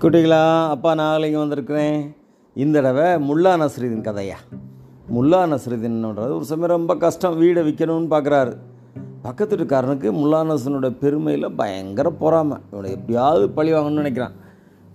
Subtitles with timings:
[0.00, 2.16] குட்டிகளா அப்பா நாகலிங்கம் வந்திருக்கிறேன்.
[2.54, 4.34] இந்த தடவை முல்லா நஸ்ருதீன் கதையா?
[5.14, 8.56] முல்லா நஸ்ருதீன்ன்றது ஒரு சமயம் ரொம்ப கஷ்டம் வீடை விற்கணும்னு பார்க்குறாரு
[9.22, 12.58] பக்கத்து வீட்டுக்காரனுக்கு முல்லா நஸ்ரனோட பெருமையில் பயங்கர பொறாமை.
[12.72, 14.32] இவனை எப்படியாவது பழி வாங்கணும்னு நினைக்கிறான்.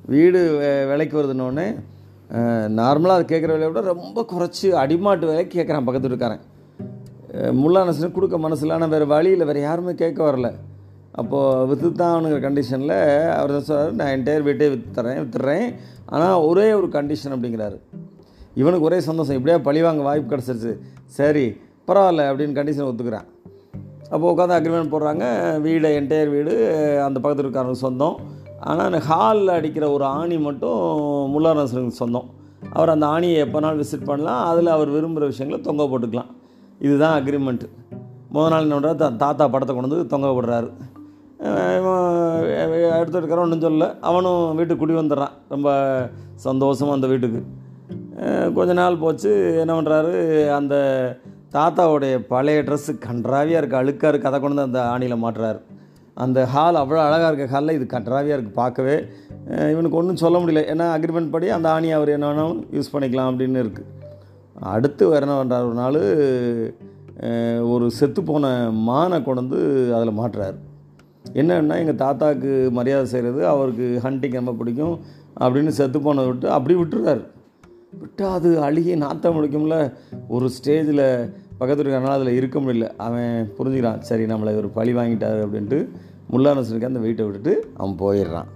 [0.06, 1.76] வீடு வே- விலைக்கு வருதுன்னொன்னே
[2.70, 6.40] நார்மலாக அது கேட்குற விலையை விட ரொம்ப குறைச்சி அடிமாட்டு விலைக்கு கேட்குறான் பக்கத்து வீட்டுக்காரன்.
[7.32, 10.54] முல்லா நஸ்ரன் கொடுக்க மனசில் ஆனால் வேறு வழியில் வேறு யாருமே கேட்க வரல.
[11.12, 17.30] அப்போது விற்று கண்டிஷனில் அவர் தான் சொல்கிறார் நான் என்டையர் வீட்டே விற்றுறேன் விற்றுறேன் ஆனால் ஒரே ஒரு கண்டிஷன்
[17.30, 17.80] அப்படிங்கிறாரு.
[18.56, 19.36] இவனுக்கு ஒரே சந்தோஷம்.
[19.36, 20.78] இப்படியே பழி வாங்க வாய்ப்பு கிடச்சிருச்சு.
[21.06, 23.26] சரி பரவாயில்ல அப்படின்னு கண்டிஷன் ஒத்துக்கிறான்.
[24.10, 25.62] அப்போ உட்காந்து அக்ரிமெண்ட் போடுறாங்க.
[25.62, 28.16] வீடு என்டையர் வீடு அந்த பக்கத்தில் இருக்காரங்க சொந்தம்.
[28.60, 32.30] ஆனால் அந்த ஹாலில் அடிக்கிற ஒரு ஆணி மட்டும் முல்லா நசருக்கு சொந்தம்.
[32.74, 34.48] அவர் அந்த ஆணியை எப்போனாலும் விசிட் பண்ணலாம்.
[34.48, 36.32] அதில் அவர் விரும்புகிற விஷயங்களை தொங்க போட்டுக்கலாம்.
[36.80, 37.70] இதுதான் அக்ரிமெண்ட்டு
[38.30, 40.72] முதல் நாள் என்ன பண்ணுறாரு தா- தாத்தா படத்தை கொண்டு வந்து தொங்க போடுறாரு.
[42.98, 43.88] எடுத்து இருக்கிறவன் ஒன்றும் சொல்லல.
[44.10, 45.36] அவனும் வீட்டுக்கு குடி வந்துடுறான்.
[45.54, 45.70] ரொம்ப
[46.48, 47.42] சந்தோஷமாக அந்த வீட்டுக்கு.
[48.58, 49.32] கொஞ்ச நாள் போச்சு.
[49.64, 50.14] என்ன பண்ணுறாரு
[50.60, 50.76] அந்த
[51.56, 55.60] தாத்தாவுடைய பழைய ட்ரெஸ்ஸு கன்றாவியாக இருக்குது அழுக்காக இருக்குது அதை கொண்டு வந்து அந்த ஆணியில் மாட்டுறாரு.
[56.24, 57.54] அந்த ஹால் அவ்வளோ அழகாக இருக்க.
[57.56, 58.96] ஹாலில் இது கன்றாவியாக இருக்குது பார்க்கவே.
[59.74, 60.64] இவனுக்கு ஒன்றும் சொல்ல முடியல.
[60.74, 63.90] ஏன்னா அக்ரிமெண்ட் படி அந்த ஆணியை அவர் என்ன வேணாலும் யூஸ் பண்ணிக்கலாம் அப்படின்னு இருக்குது
[64.74, 66.00] அடுத்து வேறு என்ன பண்ணுறாரு ஒரு நாள்
[67.74, 68.52] ஒரு செத்து போன
[68.90, 69.60] மானை கொண்டு வந்து
[69.98, 70.58] அதில் மாட்டுறாரு.
[71.34, 75.00] என்னன்னா எங்கள் தாத்தாவுக்கு மரியாதை செய்கிறது அவருக்கு ஹண்டிங் ரொம்ப பிடிக்கும்
[75.40, 77.24] அப்படின்னு செத்து போனதை விட்டு அப்படி விட்டுறாரு.
[78.00, 79.94] விட்டு அது அழுகி நாத்தம் முடிக்கும்ல
[80.28, 82.90] ஒரு ஸ்டேஜில் பக்கத்து இருக்கிறனால அதில் இருக்க முடியல.
[82.98, 85.90] அவன் புரிஞ்சுக்கிறான் சரி நம்மளை ஒரு பழி வாங்கிட்டாரு அப்படின்ட்டு
[86.32, 88.50] முல்லா நசருக்கு அந்த வீட்டை விட்டுட்டு அவன் போயிடுறான்.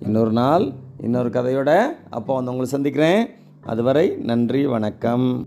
[0.00, 3.26] இன்னொரு நாள் இன்னொரு கதையோட அப்போ வந்து உங்களை சந்திக்கிறேன்.
[3.60, 5.46] அதுவரை நன்றி வணக்கம்.